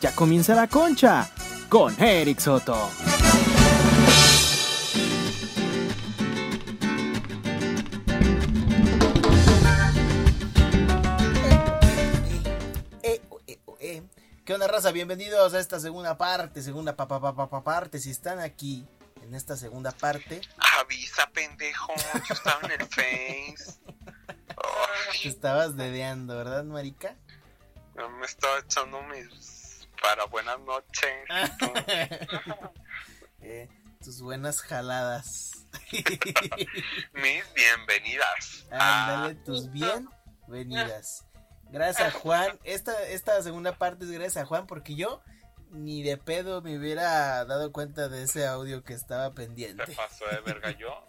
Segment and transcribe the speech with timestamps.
[0.00, 1.28] Ya comienza la concha
[1.68, 2.88] con Eric Soto.
[13.02, 14.02] Eh, eh, eh.
[14.44, 14.92] ¿Qué onda, raza?
[14.92, 17.98] Bienvenidos a esta segunda parte, segunda pa, pa, pa, parte.
[17.98, 18.86] Si están aquí
[19.24, 20.42] en esta segunda parte,
[20.80, 21.92] Avisa, pendejo.
[22.28, 23.80] Yo estaba en el Face.
[25.22, 27.16] Te estabas dedeando, ¿verdad, marica?
[27.96, 29.67] yo me estaba echando mis
[30.02, 31.12] para buenas noches.
[33.40, 33.68] Eh,
[34.02, 35.66] tus buenas jaladas.
[37.12, 38.66] mis bienvenidas.
[38.70, 41.24] Ándale, Ah, tus bienvenidas.
[41.70, 42.58] Gracias a Juan.
[42.64, 45.22] Esta, esta segunda parte es gracias a Juan porque yo
[45.70, 49.92] ni de pedo me hubiera dado cuenta de ese audio que estaba te pendiente.
[49.92, 50.72] pasó de verga.
[50.72, 51.04] Yo,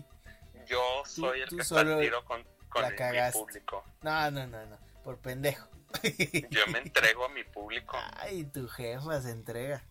[0.68, 3.84] yo soy el tú que está solo al tiro con, con la el- público.
[4.04, 4.78] No, no, no, no.
[5.04, 5.68] Por pendejo.
[6.50, 7.98] Yo me entrego a mi público.
[8.18, 9.84] Ay, tu jefa se entrega.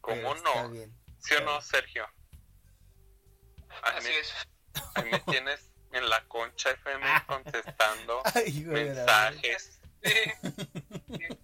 [0.00, 0.70] ¿Cómo Pero no?
[0.70, 0.92] bien.
[1.18, 2.06] ¿Sí o no, Sergio?
[3.82, 4.32] Ahí Así me, es.
[4.94, 8.84] ahí me tienes en la concha FM contestando Ay, madre.
[8.94, 9.76] mensajes.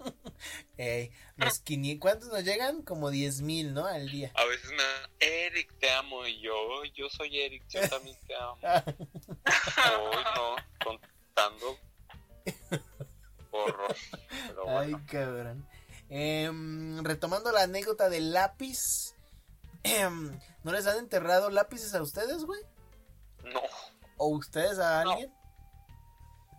[0.78, 2.82] Ey, los 500, ¿cuántos nos llegan?
[2.82, 3.86] Como 10 mil, ¿no?
[3.86, 4.30] Al día.
[4.34, 6.26] A veces me da, Eric, te amo.
[6.26, 8.58] Y yo, yo soy Eric, yo también te amo.
[8.62, 11.78] Hoy no, contando
[14.48, 15.66] Pero Ay, cabrón.
[16.08, 19.14] Em, retomando la anécdota del lápiz.
[19.82, 22.60] em, ¿No les han enterrado lápices a ustedes, güey?
[23.44, 23.60] no,
[24.16, 25.32] ¿O ustedes a alguien?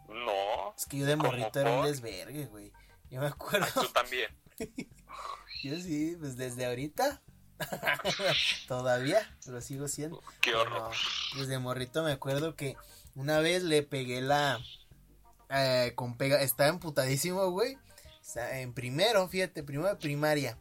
[0.09, 0.73] no.
[0.77, 2.71] Es que yo de ¿Cómo morrito era un desvergue, güey.
[3.09, 3.65] Yo me acuerdo.
[3.65, 4.29] Ay, tú también.
[5.63, 7.21] Yo sí, pues desde ahorita.
[8.67, 10.19] Todavía lo sigo siendo.
[10.41, 10.95] Qué Pero horror.
[11.37, 12.75] desde morrito me acuerdo que
[13.15, 14.59] una vez le pegué la.
[15.49, 16.41] Eh, con pega.
[16.41, 17.77] Estaba emputadísimo, güey.
[18.35, 20.57] En primero, fíjate, primero de primaria.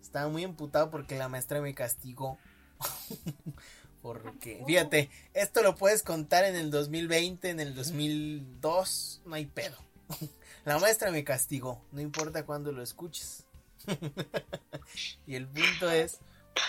[0.00, 2.38] Estaba muy emputado porque la maestra me castigó.
[4.02, 9.76] porque, fíjate, esto lo puedes contar en el 2020, en el 2002, no hay pedo.
[10.64, 13.44] La maestra me castigó, no importa cuándo lo escuches.
[15.26, 16.18] y el punto es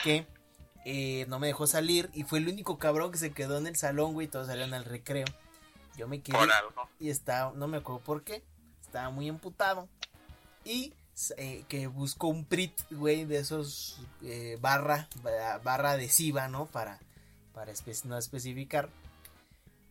[0.04, 0.26] que
[0.86, 3.76] eh, no me dejó salir y fue el único cabrón que se quedó en el
[3.76, 5.26] salón, güey, todos salieron al recreo.
[5.98, 6.38] Yo me quedé
[7.00, 8.44] y estaba, no me acuerdo por qué,
[8.82, 9.88] estaba muy emputado.
[10.64, 10.94] Y
[11.38, 16.66] eh, que buscó un prit, güey, de esos eh, barra, ba- barra adhesiva, ¿no?
[16.68, 17.00] Para,
[17.54, 18.90] para espe- no especificar.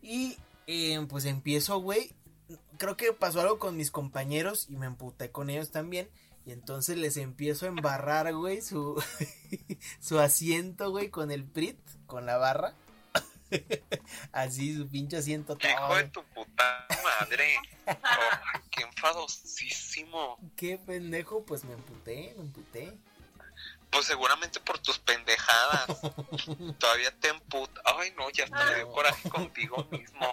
[0.03, 2.15] Y eh, pues empiezo, güey.
[2.79, 6.09] Creo que pasó algo con mis compañeros y me emputé con ellos también.
[6.47, 9.01] Y entonces les empiezo a embarrar, güey, su,
[10.01, 12.75] su asiento, güey, con el prit, con la barra.
[14.33, 15.71] Así, su pinche asiento todo.
[15.71, 17.57] Hijo de tu puta madre.
[17.87, 17.95] Oh,
[18.71, 20.39] qué enfadosísimo.
[20.57, 22.99] Qué pendejo, pues me emputé, me emputé.
[23.91, 25.87] Pues seguramente por tus pendejadas.
[26.79, 27.81] Todavía te emputa.
[27.85, 30.31] Ay, no, ya hasta me dio coraje contigo mismo.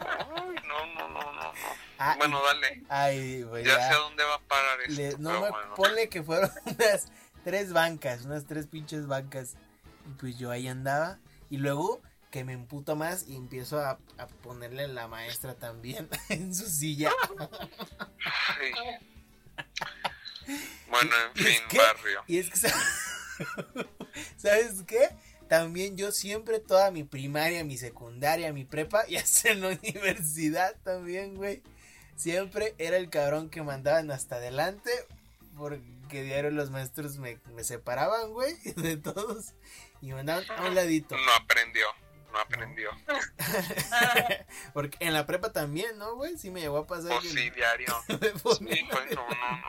[0.00, 1.52] Ay, no, no, no, no, no.
[1.98, 2.82] Ah, Bueno, dale.
[2.88, 3.88] Ay, güey, Ya ya.
[3.88, 5.00] sé a dónde va a parar esto.
[5.00, 5.74] Le- no me bueno.
[5.76, 7.12] ponle que fueron unas
[7.44, 9.54] tres bancas, unas tres pinches bancas.
[10.08, 11.20] Y pues yo ahí andaba.
[11.48, 16.54] Y luego que me emputo más y empiezo a, a ponerle la maestra también en
[16.54, 17.10] su silla.
[20.88, 22.22] Bueno, en Y es fin, que- barrio.
[22.28, 22.74] Y es que, sa-
[24.36, 25.08] ¿sabes qué?
[25.48, 30.74] También yo siempre, toda mi primaria, mi secundaria, mi prepa y hasta en la universidad
[30.84, 31.62] también, güey.
[32.16, 34.90] Siempre era el cabrón que mandaban hasta adelante
[35.56, 39.54] porque diario los maestros me, me separaban, güey, de todos
[40.00, 41.16] y me mandaban a un ladito.
[41.16, 41.86] No aprendió,
[42.36, 42.90] no aprendió.
[44.74, 46.36] Porque en la prepa también, ¿no, güey?
[46.36, 47.10] Sí me llegó a pasar.
[47.10, 47.94] Que Oh, sí, diario.
[48.08, 49.68] Sí, pues no, no, no.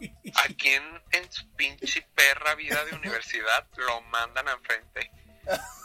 [0.34, 0.82] ¿A quién
[1.12, 5.10] en su pinche perra vida de universidad lo mandan enfrente?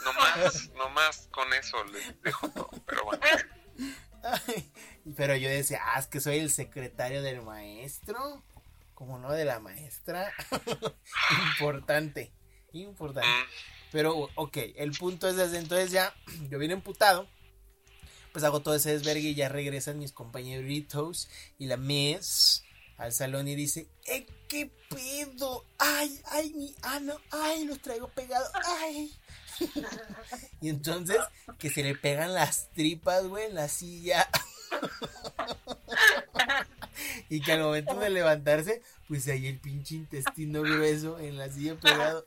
[0.03, 2.69] No más, no más con eso les dejo todo.
[2.85, 3.21] Pero bueno,
[4.23, 4.71] Ay,
[5.15, 8.43] pero yo decía, ah, es que soy el secretario del maestro.
[8.93, 10.33] Como no de la maestra.
[11.51, 12.33] importante.
[12.73, 13.27] Importante.
[13.91, 16.13] Pero, ok, el punto es desde entonces ya,
[16.49, 17.27] yo vine emputado.
[18.31, 22.63] Pues hago todo ese desvergue y ya regresan mis compañeritos y la mes
[22.97, 25.65] al salón y dice, ¡eh, qué pedo!
[25.79, 27.19] ¡Ay, ay, mi ano!
[27.31, 28.51] ¡Ay, los traigo pegados!
[28.81, 29.11] ¡Ay!
[30.61, 31.17] y entonces,
[31.57, 34.29] que se le pegan las tripas, güey, en la silla.
[37.29, 41.75] y que al momento de levantarse, pues ahí el pinche intestino grueso en la silla
[41.75, 42.25] pegado.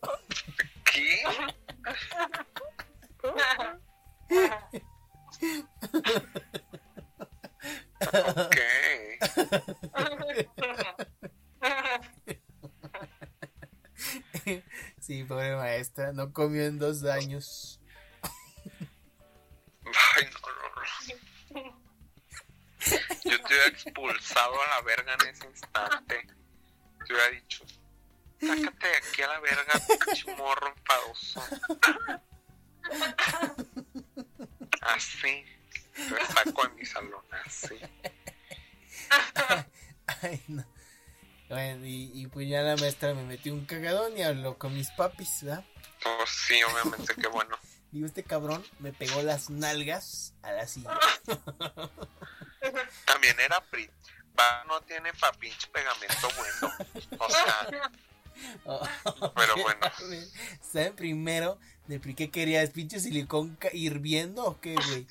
[16.15, 17.81] No comió en dos años.
[19.85, 21.83] Ay, no, no, no.
[23.25, 26.27] Yo te hubiera expulsado a la verga en ese instante.
[27.07, 27.65] Te hubiera dicho,
[28.41, 29.73] sácate de aquí a la verga,
[30.05, 31.43] pinche morro enfadoso.
[34.81, 35.45] Así.
[35.95, 37.79] Te saco en mi salón, así.
[40.23, 40.65] Ay, no.
[41.49, 44.91] Bueno, y, y pues ya la maestra me metió un cagadón y habló con mis
[44.93, 45.67] papis, ¿verdad?
[46.03, 47.57] Pues sí, obviamente, qué bueno.
[47.93, 50.99] Digo, este cabrón me pegó las nalgas a la silla.
[53.05, 53.91] También era PRI.
[54.39, 56.75] Va, no tiene pa' pinche pegamento bueno.
[57.19, 57.91] O sea,
[59.35, 59.81] Pero bueno.
[60.73, 62.71] ¿Saben primero de qué querías?
[62.71, 65.07] ¿Pinche silicón hirviendo o qué, güey?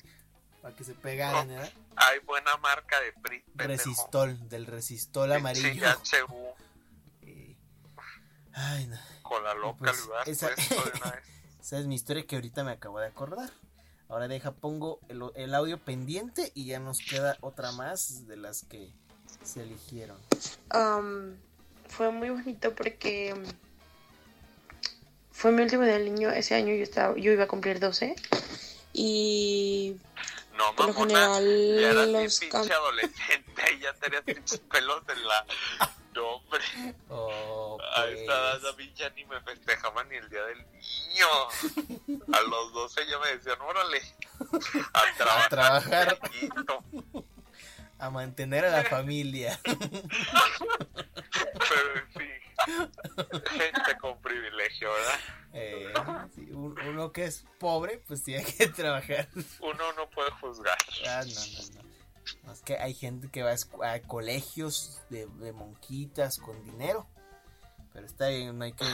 [0.60, 1.72] Para que se pegaran, ¿verdad?
[1.96, 3.40] hay buena marca de PRI.
[3.56, 3.68] pendejo.
[3.68, 5.86] Resistol, del resistol amarillo.
[5.88, 6.54] HU,
[7.22, 7.56] Eh,
[8.54, 8.98] Ay, no.
[9.32, 11.24] Con la loca Pues, hubieras esa- puesto de una vez.
[11.60, 13.50] Esa es mi historia que ahorita me acabo de acordar.
[14.08, 18.62] Ahora deja, pongo el, el audio pendiente y ya nos queda otra más de las
[18.64, 18.92] que
[19.42, 20.18] se eligieron.
[20.70, 21.36] Am,
[21.88, 23.44] fue muy bonito porque mm,
[25.30, 26.30] fue mi último día del niño.
[26.30, 28.14] Ese año yo estaba, yo iba a cumplir 12
[28.92, 29.96] y
[30.56, 34.58] No, por lo mamona, ya general eras bien los pinche adolescente y ya tenías pinches
[34.60, 35.46] pelos en la...
[36.14, 36.60] No, hombre,
[37.08, 38.20] Oh, a esta pues.
[38.62, 41.26] edad a ya ni me festejaban ni el día del niño.
[42.34, 44.00] A los 12 ya me decían, órale,
[44.92, 45.48] a trabajar.
[45.48, 46.18] trabajar.
[46.30, 46.84] chiquito".
[47.98, 49.58] a mantener a la familia.
[49.62, 49.80] Pero
[51.94, 52.30] en fin,
[53.50, 55.18] gente con privilegio, ¿verdad?
[55.54, 55.92] Eh,
[56.34, 59.28] sí, uno que es pobre, pues tiene que trabajar.
[59.60, 60.76] Uno no puede juzgar.
[61.06, 61.91] Ah, no, no, no.
[62.52, 67.06] Es que hay gente que va a, colegios de, de monjitas con dinero.
[67.92, 68.84] Pero está bien, no hay que.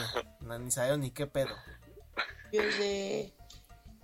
[0.41, 1.55] No, ni sabemos ni qué pedo.
[2.51, 3.33] de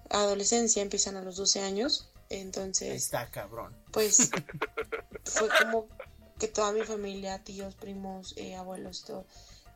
[0.10, 2.10] adolescencia empiezan a los 12 años.
[2.30, 3.76] Entonces, está, cabrón.
[3.92, 4.32] pues
[5.26, 5.88] fue como
[6.40, 9.26] que toda mi familia, tíos, primos, eh, abuelos, todo,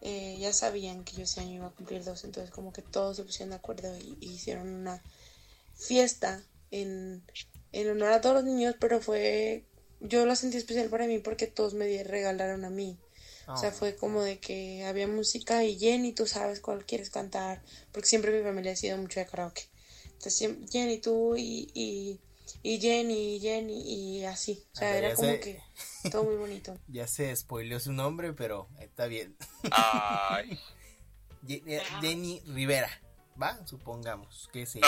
[0.01, 2.27] eh, ya sabían que yo ese año iba a cumplir 12.
[2.27, 5.03] Entonces, como que todos se pusieron de acuerdo y, y hicieron una
[5.75, 6.41] fiesta
[6.71, 7.23] en,
[7.71, 9.65] en honor a todos los niños, pero fue.
[10.01, 12.97] Yo lo sentí especial para mí porque todos me regalaron a mí.
[13.47, 17.09] O sea, Oh, fue como de que había música y Jenny, tú sabes cuál quieres
[17.09, 19.63] cantar, porque siempre mi familia ha sido mucho de karaoke.
[20.05, 22.19] Entonces, Jenny, tú y, y,
[22.61, 24.63] y Jenny, y Jenny, y así.
[24.73, 25.39] O sea, era ya como sé.
[25.39, 25.61] que
[26.11, 26.77] todo muy bonito.
[26.87, 29.35] Ya se spoileó su nombre, pero está bien.
[29.71, 30.59] Ay,
[31.47, 32.89] eh, Jenny Rivera,
[33.41, 33.65] ¿va?
[33.65, 34.79] Supongamos que sí,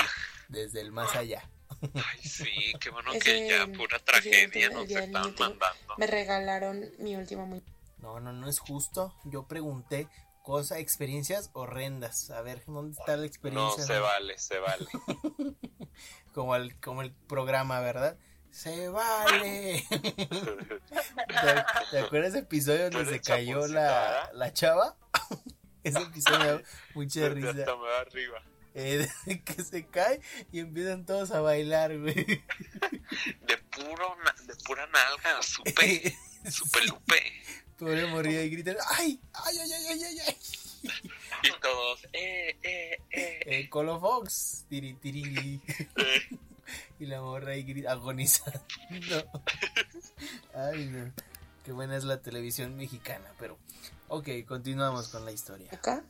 [0.49, 1.49] desde el más allá.
[1.81, 5.95] Ay, sí, qué bueno Ese- que ya pura tragedia nos están mandando.
[5.97, 7.71] Me regalaron mi última muñeca.
[7.99, 9.13] No, no, no es justo.
[9.25, 10.07] Yo pregunté
[10.43, 12.31] cosas, experiencias horrendas.
[12.31, 13.83] A ver, ¿dónde está la No experiencia?
[13.85, 14.87] se vale, se vale.
[16.33, 18.17] Como el, como el programa, ¿verdad?
[18.51, 19.83] Se vale.
[19.89, 24.95] ¿Te, te acuerdas ese episodio donde se cayó la, la chava?
[25.83, 26.61] ese episodio
[26.93, 27.49] mucha risa.
[27.49, 28.41] hasta me va arriba.
[28.73, 29.07] Eh,
[29.45, 30.21] que se cae
[30.51, 32.13] y empiezan todos a bailar, güey.
[32.15, 34.15] De puro,
[34.45, 36.15] de pura nalga, supe,
[36.49, 37.21] supe lupe.
[37.77, 39.19] Pobre morrida y gritan, ¡ay!
[39.33, 40.17] ¡ay, ay, ay, ay, ay!
[40.27, 40.37] ay!
[41.43, 43.39] Y todos, eh, eh, eh.
[43.45, 45.59] Eh, Colo Fox, tiri, tiri.
[45.97, 46.37] eh.
[46.99, 48.61] Y la morra ahí grita, agonizando.
[50.53, 51.11] Ay, no.
[51.65, 53.57] Qué buena es la televisión mexicana, pero.
[54.07, 55.69] Ok, continuamos con la historia.
[55.71, 56.03] Acá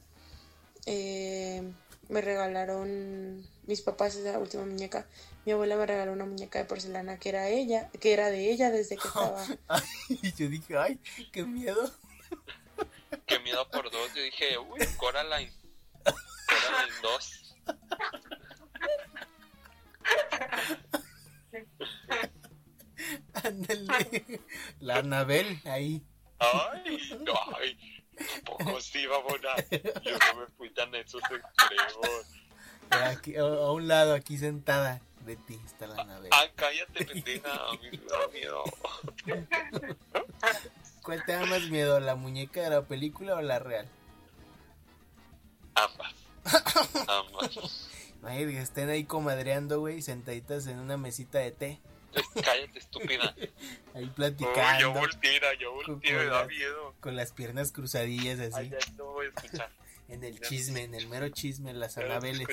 [0.86, 1.63] eh,
[2.12, 5.08] me regalaron mis papás esa última muñeca.
[5.46, 8.70] Mi abuela me regaló una muñeca de porcelana que era ella, que era de ella
[8.70, 9.44] desde que estaba.
[10.10, 11.00] Y yo dije, ¡ay,
[11.32, 11.89] qué miedo!
[13.25, 14.13] Qué miedo por dos.
[14.13, 15.51] Yo dije, uy, Coraline.
[16.03, 17.56] Coraline 2.
[23.34, 24.41] Ándale.
[24.80, 26.03] La Anabel, ahí.
[26.39, 27.34] Ay, no,
[28.22, 28.42] ay.
[28.44, 29.56] Tampoco sí, mamona.
[30.04, 32.25] Yo no me fui tan a esos extremos.
[32.90, 36.30] Aquí, a, un lado, aquí sentada de ti está la Anabel.
[36.34, 37.54] Ah, cállate, pendeja.
[37.54, 38.63] A mí me da miedo.
[41.04, 43.88] ¿Cuál te da más miedo, la muñeca de la película o la real?
[45.75, 46.13] Ambas.
[47.08, 47.90] Ambas.
[48.20, 51.82] Imagínate que estén ahí comadreando, güey, sentaditas en una mesita de té,
[52.44, 53.36] Cállate, estúpida.
[54.01, 54.79] Ahí yo platicando,
[55.60, 56.96] yo me da miedo.
[57.00, 59.72] con las piernas cruzadillas así, Ay, ya no voy a escuchar.
[60.08, 62.48] en el chisme, en el mero chisme, las Ya anabeles,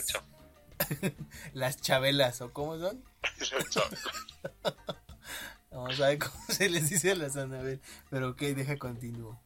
[1.55, 3.03] las chabelas, ¿o cómo son?
[5.71, 9.41] Vamos a ver cómo se les dice a las anabel, pero ok, deja continúo.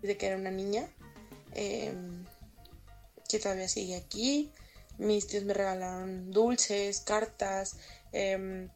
[0.00, 0.88] desde que era una niña.
[1.52, 1.92] Eh,
[3.28, 4.52] que todavía sigue aquí.
[4.98, 7.76] Mis tíos me regalaron dulces, cartas,
[8.12, 8.68] em,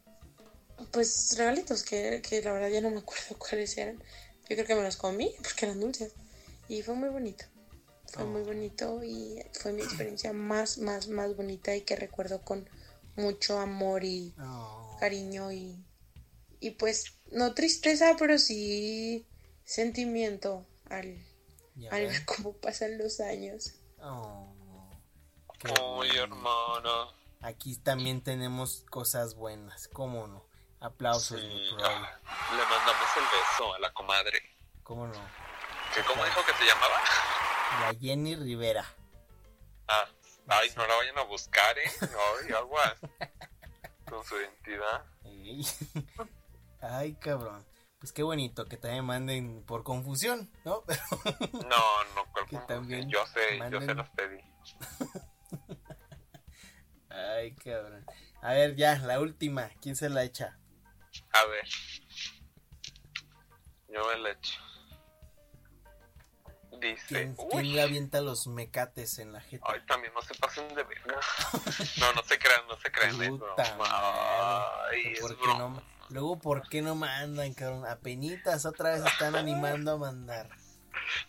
[0.91, 3.97] pues regalitos que, que la verdad ya no me acuerdo cuáles eran.
[4.49, 6.13] Yo creo que me los comí porque eran dulces.
[6.67, 7.45] Y fue muy bonito.
[8.07, 8.45] Fue muy Oh.
[8.45, 12.69] bonito y fue mi experiencia más, más, más bonita y que recuerdo con
[13.15, 15.83] mucho amor y Oh, cariño y,
[16.59, 19.25] y pues no tristeza, pero sí
[19.65, 21.25] sentimiento al,
[21.89, 23.73] al ver cómo pasan los años.
[24.01, 24.53] Oh,
[25.63, 26.13] bueno.
[26.23, 27.09] hermana.
[27.41, 30.45] Aquí también tenemos cosas buenas, ¿cómo no?
[30.85, 32.19] Aplausos, Sí, ah,
[32.51, 34.39] le mandamos el beso a la comadre.
[34.83, 35.13] ¿Cómo no?
[35.95, 37.01] ¿Que ¿Cómo dijo que se llamaba?
[37.81, 38.85] La Jenny Rivera.
[39.87, 40.05] Ah,
[40.47, 41.91] ay, no la vayan a buscar, ¿eh?
[42.01, 42.93] Ay, aguas.
[44.07, 45.05] Con su identidad.
[46.81, 47.65] Ay, cabrón.
[47.97, 50.83] Pues qué bonito que también manden por confusión, ¿no?
[51.51, 54.39] No, no, ¿cuál Que también Yo sé, yo se los pedí.
[57.09, 58.05] Ay, cabrón.
[58.43, 59.71] A ver, ya, la última.
[59.81, 60.59] ¿Quién se la echa?
[61.41, 61.67] A ver.
[63.89, 64.59] Yo me la echo.
[66.81, 69.65] Dice, ¿Quién, uy, quién le avienta los mecates en la jeta?
[69.69, 71.19] ay, también no se pasen de verga.
[71.99, 73.77] No, no se crean, no se crean, es Puta broma.
[73.77, 74.65] madre.
[74.91, 75.57] Ay, es ¿Por qué broma.
[75.59, 75.83] no?
[76.09, 77.85] Luego, ¿por qué no mandan, cabrón?
[77.87, 80.49] Apenitas otra vez están animando a mandar.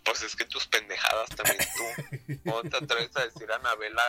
[0.05, 2.41] Pues es que tus pendejadas también tú.
[2.45, 4.03] ¿Cómo te atreves a decir a Anabela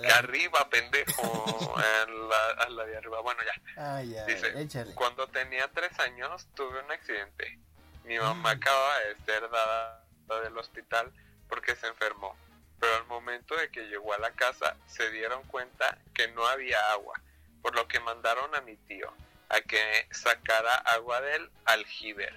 [0.00, 1.74] Que arriba, pendejo.
[1.78, 3.20] A la, a la de arriba.
[3.20, 3.96] Bueno, ya.
[3.96, 4.94] Ay, ya, Dice, échale.
[4.94, 7.58] Cuando tenía tres años tuve un accidente.
[8.04, 8.56] Mi mamá Mm.
[8.58, 10.04] acaba de ser dada
[10.42, 11.12] del hospital
[11.48, 12.36] porque se enfermó.
[12.80, 16.78] Pero al momento de que llegó a la casa se dieron cuenta que no había
[16.92, 17.20] agua,
[17.62, 19.12] por lo que mandaron a mi tío
[19.48, 22.34] a que sacara agua del aljiber.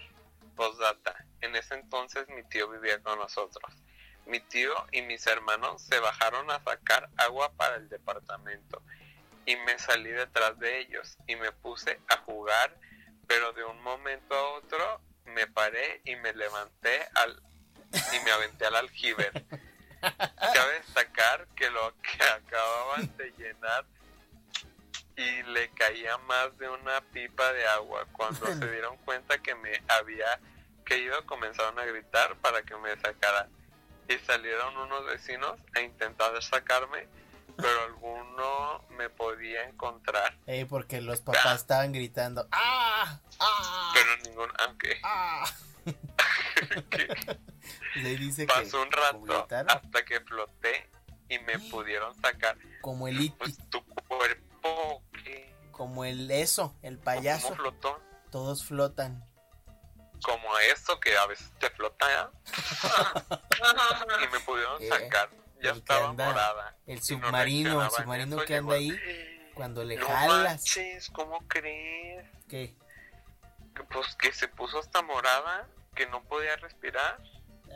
[0.56, 1.16] Postdata.
[1.42, 3.74] En ese entonces mi tío vivía con nosotros.
[4.26, 8.82] Mi tío y mis hermanos se bajaron a sacar agua para el departamento
[9.46, 12.76] y me salí detrás de ellos y me puse a jugar,
[13.28, 17.42] pero de un momento a otro me paré y me levanté al
[17.92, 19.32] y me aventé al aljiber.
[20.02, 23.86] Cabe destacar que lo que acababan de llenar
[25.16, 28.08] y le caía más de una pipa de agua.
[28.12, 30.40] Cuando se dieron cuenta que me había
[30.84, 33.48] caído, comenzaron a gritar para que me sacara.
[34.14, 37.08] Y salieron unos vecinos a intentar sacarme,
[37.56, 40.38] pero alguno me podía encontrar.
[40.48, 42.48] Eh, porque los papás estaban gritando.
[42.52, 43.20] ¡Ah!
[43.40, 43.94] ¡Ah!
[43.94, 45.46] Pero ninguno, aunque ¡Ah!
[46.90, 47.08] que
[47.96, 50.90] Le dice pasó un rato hasta que floté
[51.30, 52.58] y me pudieron sacar.
[52.82, 55.54] como el iti, Pues tu cuerpo, ¿qué?
[55.72, 57.56] como el eso, el ¿Cómo payaso.
[57.56, 58.02] flotó?
[58.32, 59.24] Todos flotan.
[60.24, 62.32] Como eso que a veces te flota
[64.24, 65.30] y me pudieron Eh, sacar.
[65.62, 66.76] Ya el estaba anda- morada.
[66.88, 70.44] El no submarino, el submarino que anda ahí, cuando le no jalas.
[70.44, 72.26] manches, ¿cómo crees?
[72.50, 72.76] ¿Qué?
[73.76, 77.20] Que, Pues que se puso hasta morada, que no podía respirar.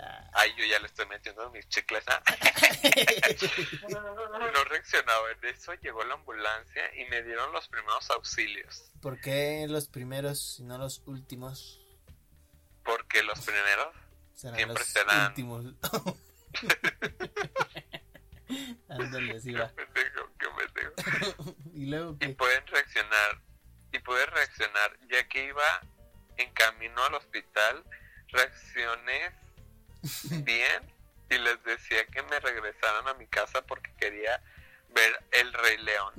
[0.02, 0.30] Ah.
[0.34, 2.04] Ay, yo ya le estoy metiendo mis chicles.
[2.08, 2.22] ¿ah?
[3.90, 5.32] No reaccionaba.
[5.32, 8.92] En eso llegó la ambulancia y me dieron los primeros auxilios.
[9.02, 11.85] ¿Por qué los primeros y no los últimos
[12.86, 13.88] Porque los primeros,
[14.36, 15.28] serán Siempre los serán.
[15.28, 15.66] últimos?
[18.90, 19.68] Ándale, va.
[19.70, 21.56] pendejo, pendejo.
[21.74, 23.42] Y luego Y que pueden reaccionar.
[23.92, 24.98] Y pude reaccionar.
[25.10, 25.82] Ya que iba
[26.38, 27.84] en camino al hospital,
[28.30, 29.32] reaccioné
[30.44, 30.94] bien
[31.30, 34.42] y les decía que me regresaran a mi casa porque quería
[34.90, 36.14] ver El Rey León.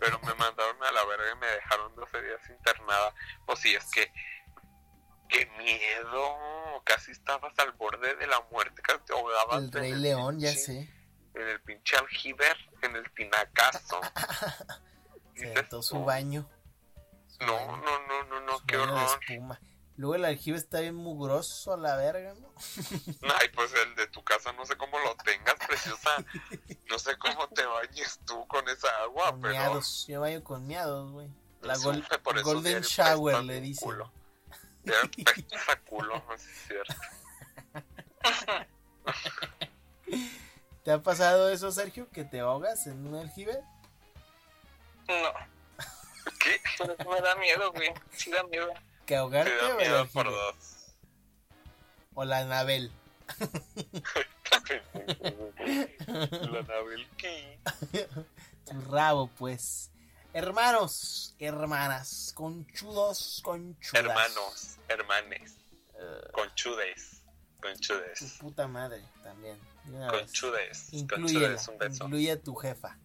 [0.00, 3.14] Pero me mandaron a la verga y me dejaron 12 días internada.
[3.46, 4.12] Pues sí, es que.
[5.28, 6.36] ¡Qué miedo!
[6.84, 9.62] Casi estabas al borde de la muerte, casi te ahogabas.
[9.64, 10.90] el Rey León, ya sé,
[11.34, 14.00] En el pinche aljiber, en el tinacazo.
[15.34, 16.48] se aventó su baño.
[17.26, 19.20] su No, baño, no, no, no, no, su qué horror.
[19.96, 22.54] Luego el aljibe está bien mugroso a la verga, ¿no?
[23.40, 26.24] Ay, pues el de tu casa no sé cómo lo tengas, preciosa.
[26.88, 29.54] No sé cómo te bañes tú con esa agua, Con pero.
[29.54, 30.06] miados.
[30.08, 31.28] Yo baño con miados, güey.
[31.62, 32.06] La gol-
[32.44, 34.12] Golden Shower le culo.
[34.92, 36.94] Diario apestas a culo, no es cierto.
[40.84, 42.08] ¿Te ha pasado eso, Sergio?
[42.10, 43.60] ¿Que te ahogas en un aljibe?
[45.08, 45.32] No,
[46.40, 46.60] ¿Qué?
[46.76, 47.92] sí me da miedo, güey.
[48.12, 48.68] Sí da miedo.
[49.06, 50.44] ¿Que Te ahogarte da o el miedo por aljibe?
[50.44, 50.94] dos.
[52.14, 52.90] O la Anabel.
[56.50, 57.58] La Nabel, ¿qué?
[58.64, 59.90] Tu rabo, pues.
[60.38, 63.92] Hermanos, hermanas, conchudos, conchudas.
[64.04, 65.54] Hermanos, hermanes.
[66.32, 67.22] Conchudes.
[67.56, 68.36] Tu Conchudes.
[68.38, 69.58] puta madre también.
[70.08, 70.90] Conchudes.
[71.12, 72.04] Conchudes, un beso.
[72.04, 72.96] incluye a tu jefa.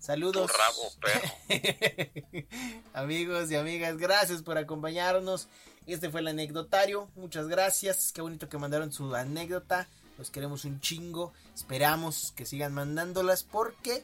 [0.00, 0.50] Tu Saludos.
[0.50, 1.28] rabo, perro.
[2.92, 5.46] Amigos y amigas, gracias por acompañarnos.
[5.86, 7.08] Este fue el anecdotario.
[7.14, 8.10] Muchas gracias.
[8.10, 9.86] Qué bonito que mandaron su anécdota.
[10.18, 11.32] Los queremos un chingo.
[11.54, 14.02] Esperamos que sigan mandándolas porque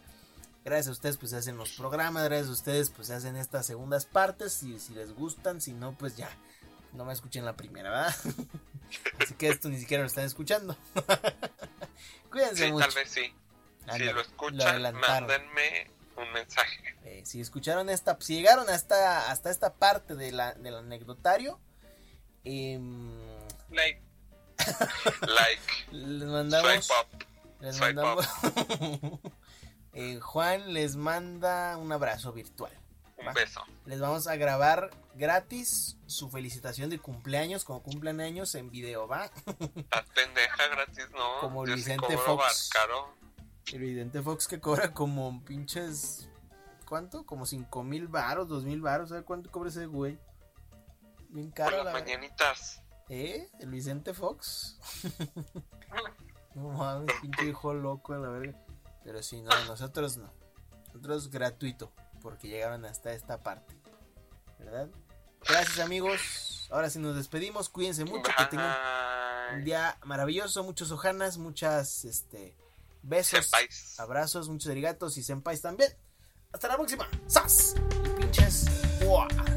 [0.65, 2.25] gracias a ustedes pues se hacen los programas.
[2.25, 4.63] Gracias a ustedes pues se hacen estas segundas partes.
[4.63, 6.31] Y si les gustan, si no pues ya.
[6.93, 8.15] No me escuchen la primera, ¿verdad?
[9.21, 10.77] Así que esto ni siquiera lo están escuchando.
[12.31, 12.87] Cuídense Sí, mucho.
[12.87, 13.35] tal vez sí.
[13.93, 15.29] Si lo escuchan, adelantaron.
[15.29, 16.97] mándenme un mensaje.
[17.05, 21.61] Eh, si escucharon esta, si llegaron hasta, hasta esta parte de la, del anecdotario,
[22.45, 23.11] em,
[23.71, 24.01] Like,
[25.27, 27.25] Like, les mandamos, swipe up.
[27.61, 28.27] les swipe mandamos
[29.95, 32.73] Eh, Juan les manda un abrazo virtual.
[33.17, 33.63] Un beso.
[33.87, 39.27] Les vamos a grabar gratis su felicitación de cumpleaños, como cumplen años en video, ¿va?
[39.77, 41.41] Estás pendeja gratis, ¿no?
[41.41, 42.71] Como Yo Vicente Fox.
[42.73, 43.15] caro.
[43.73, 46.29] El Vidente Fox que cobra como pinches,
[46.87, 47.25] ¿cuánto?
[47.25, 50.19] Como cinco mil varos, dos mil varos, ¿sabes cuánto cobra ese güey?
[51.29, 52.83] Bien Por caro, las la mañanitas.
[53.09, 53.49] ¿Eh?
[53.61, 54.79] ¿El Vicente Fox?
[56.55, 58.59] no mames, pinche hijo loco a la verga.
[59.05, 60.33] Pero sí, no, nosotros no.
[60.89, 61.93] Nosotros gratuito,
[62.23, 63.77] porque llegaron hasta esta parte.
[64.59, 64.89] ¿Verdad?
[65.47, 66.69] Gracias amigos.
[66.71, 67.69] Ahora sí nos despedimos.
[67.69, 68.77] Cuídense mucho, que tengan
[69.55, 70.65] un día maravilloso.
[70.65, 72.57] Muchos ojanas, muchas este
[73.03, 74.01] besos, Senpais.
[74.01, 75.93] abrazos, muchos arigatos y senpais también.
[76.53, 77.09] Hasta la próxima.
[77.27, 77.75] ¡Sas!
[78.07, 78.67] Y pinches.
[79.05, 79.54] ¡Buah!